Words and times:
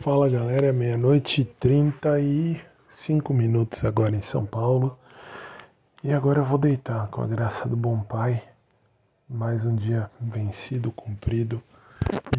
Fala 0.00 0.30
galera, 0.30 0.68
é 0.68 0.72
meia-noite 0.72 1.42
e 1.42 1.44
35 1.44 3.34
minutos 3.34 3.84
agora 3.84 4.16
em 4.16 4.22
São 4.22 4.46
Paulo. 4.46 4.98
E 6.02 6.10
agora 6.10 6.38
eu 6.38 6.44
vou 6.46 6.56
deitar 6.56 7.06
com 7.08 7.20
a 7.20 7.26
graça 7.26 7.68
do 7.68 7.76
bom 7.76 8.00
Pai. 8.00 8.42
Mais 9.28 9.66
um 9.66 9.76
dia 9.76 10.10
vencido, 10.18 10.90
cumprido 10.90 11.62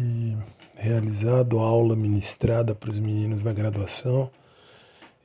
e 0.00 0.36
realizado, 0.74 1.60
aula 1.60 1.94
ministrada 1.94 2.74
para 2.74 2.90
os 2.90 2.98
meninos 2.98 3.44
da 3.44 3.52
graduação. 3.52 4.28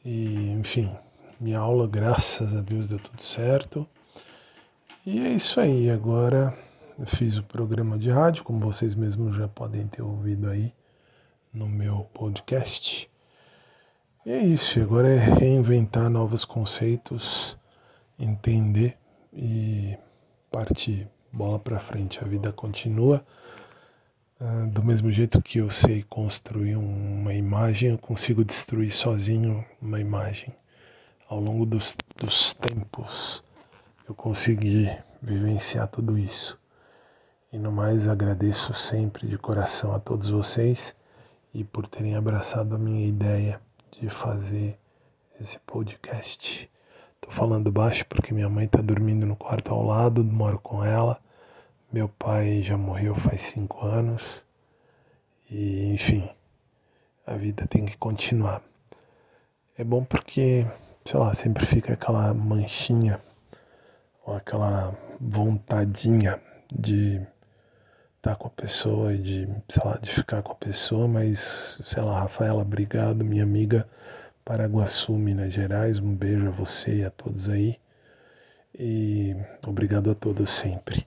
E 0.05 0.51
enfim, 0.51 0.95
minha 1.39 1.57
aula, 1.57 1.87
graças 1.87 2.55
a 2.55 2.61
Deus, 2.61 2.85
deu 2.85 2.99
tudo 2.99 3.23
certo. 3.23 3.87
E 5.03 5.25
é 5.25 5.29
isso 5.29 5.59
aí, 5.59 5.89
agora 5.89 6.55
eu 6.99 7.07
fiz 7.07 7.35
o 7.39 7.43
programa 7.43 7.97
de 7.97 8.11
rádio, 8.11 8.43
como 8.43 8.59
vocês 8.59 8.93
mesmos 8.93 9.33
já 9.33 9.47
podem 9.47 9.87
ter 9.87 10.03
ouvido 10.03 10.51
aí 10.51 10.71
no 11.57 11.67
meu 11.67 12.07
podcast. 12.13 13.09
E 14.23 14.31
é 14.31 14.43
isso, 14.43 14.79
agora 14.79 15.09
é 15.09 15.17
reinventar 15.17 16.07
novos 16.07 16.45
conceitos, 16.45 17.57
entender 18.19 18.95
e 19.33 19.97
partir 20.51 21.09
bola 21.33 21.57
para 21.57 21.79
frente. 21.79 22.23
A 22.23 22.27
vida 22.27 22.51
continua. 22.51 23.25
Uh, 24.39 24.67
do 24.67 24.83
mesmo 24.83 25.11
jeito 25.11 25.41
que 25.41 25.57
eu 25.57 25.71
sei 25.71 26.03
construir 26.03 26.75
uma 26.75 27.33
imagem, 27.33 27.89
eu 27.89 27.97
consigo 27.97 28.45
destruir 28.45 28.93
sozinho 28.93 29.65
uma 29.81 29.99
imagem. 29.99 30.53
Ao 31.27 31.39
longo 31.39 31.65
dos, 31.65 31.97
dos 32.17 32.53
tempos, 32.53 33.43
eu 34.07 34.13
consegui 34.13 34.95
vivenciar 35.19 35.87
tudo 35.87 36.19
isso. 36.19 36.55
E 37.51 37.57
no 37.57 37.71
mais, 37.71 38.07
agradeço 38.07 38.75
sempre 38.75 39.25
de 39.25 39.39
coração 39.39 39.95
a 39.95 39.99
todos 39.99 40.29
vocês 40.29 40.95
e 41.53 41.63
por 41.63 41.87
terem 41.87 42.15
abraçado 42.15 42.75
a 42.75 42.77
minha 42.77 43.07
ideia 43.07 43.61
de 43.91 44.09
fazer 44.09 44.77
esse 45.39 45.57
podcast. 45.59 46.69
Tô 47.19 47.31
falando 47.31 47.71
baixo 47.71 48.05
porque 48.07 48.33
minha 48.33 48.49
mãe 48.49 48.67
tá 48.67 48.81
dormindo 48.81 49.25
no 49.25 49.35
quarto 49.35 49.73
ao 49.73 49.83
lado, 49.83 50.23
moro 50.23 50.59
com 50.59 50.83
ela. 50.83 51.19
Meu 51.91 52.09
pai 52.09 52.61
já 52.61 52.77
morreu 52.77 53.15
faz 53.15 53.43
cinco 53.43 53.85
anos. 53.85 54.45
E 55.49 55.93
enfim, 55.93 56.29
a 57.25 57.35
vida 57.35 57.65
tem 57.67 57.85
que 57.85 57.97
continuar. 57.97 58.61
É 59.77 59.83
bom 59.83 60.03
porque, 60.03 60.65
sei 61.05 61.19
lá, 61.19 61.33
sempre 61.33 61.65
fica 61.65 61.93
aquela 61.93 62.33
manchinha 62.33 63.21
ou 64.25 64.35
aquela 64.35 64.95
vontadinha 65.19 66.41
de 66.71 67.21
estar 68.17 68.35
com 68.35 68.47
a 68.47 68.51
pessoa 68.51 69.13
e 69.13 69.17
de, 69.17 69.47
sei 69.69 69.83
lá, 69.85 69.97
de 69.97 70.11
ficar 70.11 70.41
com 70.41 70.51
a 70.51 70.55
pessoa, 70.55 71.07
mas, 71.07 71.81
sei 71.85 72.03
lá, 72.03 72.19
Rafaela, 72.19 72.61
obrigado, 72.61 73.23
minha 73.23 73.43
amiga 73.43 73.87
Paraguaçu, 74.43 75.13
Minas 75.13 75.53
Gerais, 75.53 75.99
um 75.99 76.15
beijo 76.15 76.47
a 76.47 76.51
você 76.51 76.97
e 76.97 77.05
a 77.05 77.09
todos 77.09 77.49
aí. 77.49 77.77
E 78.77 79.35
obrigado 79.65 80.11
a 80.11 80.15
todos 80.15 80.49
sempre. 80.49 81.05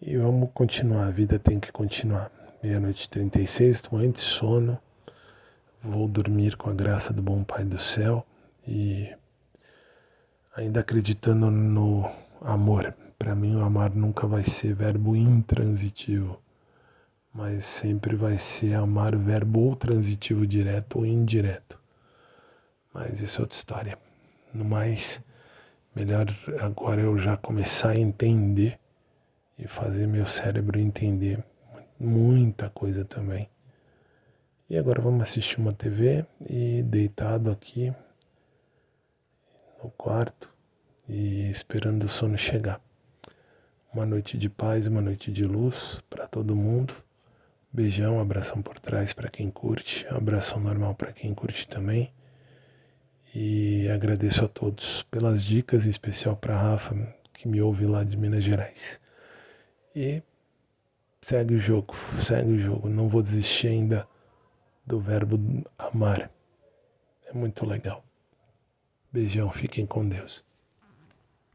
E 0.00 0.16
vamos 0.16 0.50
continuar, 0.52 1.06
a 1.06 1.10
vida 1.10 1.38
tem 1.38 1.58
que 1.58 1.72
continuar. 1.72 2.30
Meia-noite 2.62 3.06
e 3.06 3.10
36, 3.10 3.76
estou 3.76 3.98
antes 3.98 4.22
sono. 4.22 4.78
Vou 5.82 6.06
dormir 6.06 6.56
com 6.56 6.70
a 6.70 6.74
graça 6.74 7.12
do 7.12 7.22
bom 7.22 7.42
Pai 7.42 7.64
do 7.64 7.78
céu 7.78 8.26
e 8.66 9.10
ainda 10.54 10.80
acreditando 10.80 11.50
no 11.50 12.10
amor. 12.40 12.94
Para 13.20 13.34
mim, 13.34 13.54
o 13.54 13.62
amar 13.62 13.94
nunca 13.94 14.26
vai 14.26 14.46
ser 14.46 14.74
verbo 14.74 15.14
intransitivo, 15.14 16.40
mas 17.34 17.66
sempre 17.66 18.16
vai 18.16 18.38
ser 18.38 18.72
amar 18.72 19.14
verbo 19.14 19.60
ou 19.60 19.76
transitivo 19.76 20.46
direto 20.46 21.00
ou 21.00 21.04
indireto. 21.04 21.78
Mas 22.94 23.20
isso 23.20 23.38
é 23.38 23.42
outra 23.42 23.56
história. 23.58 23.98
No 24.54 24.64
mais, 24.64 25.22
melhor 25.94 26.34
agora 26.60 27.02
eu 27.02 27.18
já 27.18 27.36
começar 27.36 27.90
a 27.90 27.98
entender 27.98 28.80
e 29.58 29.68
fazer 29.68 30.06
meu 30.06 30.26
cérebro 30.26 30.80
entender 30.80 31.44
muita 31.98 32.70
coisa 32.70 33.04
também. 33.04 33.50
E 34.66 34.78
agora 34.78 35.02
vamos 35.02 35.20
assistir 35.20 35.60
uma 35.60 35.72
TV 35.72 36.24
e 36.48 36.82
deitado 36.84 37.50
aqui 37.50 37.92
no 39.84 39.90
quarto 39.90 40.48
e 41.06 41.50
esperando 41.50 42.04
o 42.04 42.08
sono 42.08 42.38
chegar. 42.38 42.80
Uma 43.92 44.06
noite 44.06 44.38
de 44.38 44.48
paz, 44.48 44.86
uma 44.86 45.00
noite 45.00 45.32
de 45.32 45.44
luz 45.44 46.00
para 46.08 46.28
todo 46.28 46.54
mundo. 46.54 46.94
Beijão, 47.72 48.20
abração 48.20 48.62
por 48.62 48.78
trás 48.78 49.12
para 49.12 49.28
quem 49.28 49.50
curte, 49.50 50.06
abração 50.06 50.60
normal 50.60 50.94
para 50.94 51.12
quem 51.12 51.34
curte 51.34 51.66
também. 51.66 52.12
E 53.34 53.88
agradeço 53.88 54.44
a 54.44 54.48
todos 54.48 55.02
pelas 55.10 55.44
dicas, 55.44 55.86
em 55.86 55.90
especial 55.90 56.36
para 56.36 56.56
Rafa, 56.56 56.94
que 57.32 57.48
me 57.48 57.60
ouve 57.60 57.84
lá 57.84 58.04
de 58.04 58.16
Minas 58.16 58.44
Gerais. 58.44 59.00
E 59.94 60.22
segue 61.20 61.54
o 61.54 61.58
jogo, 61.58 61.96
segue 62.16 62.52
o 62.52 62.58
jogo. 62.60 62.88
Não 62.88 63.08
vou 63.08 63.22
desistir 63.22 63.66
ainda 63.66 64.06
do 64.86 65.00
verbo 65.00 65.64
amar. 65.76 66.30
É 67.26 67.32
muito 67.32 67.66
legal. 67.66 68.04
Beijão, 69.12 69.50
fiquem 69.50 69.84
com 69.84 70.08
Deus. 70.08 70.44